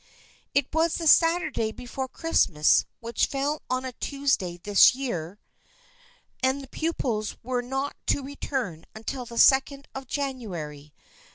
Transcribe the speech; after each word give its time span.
It 0.55 0.65
was 0.73 0.95
the 0.95 1.05
Saturday 1.07 1.71
be 1.71 1.85
fore 1.85 2.07
Christmas, 2.07 2.85
which 3.01 3.27
fell 3.27 3.61
on 3.69 3.85
a 3.85 3.91
Tuesday 3.93 4.57
this 4.57 4.95
year, 4.95 5.37
and 6.41 6.59
the 6.63 6.67
pupils 6.69 7.37
were 7.43 7.61
not 7.61 7.95
to 8.07 8.23
return 8.23 8.85
until 8.95 9.25
the 9.27 9.37
second 9.37 9.87
of 9.93 10.07
January. 10.07 10.91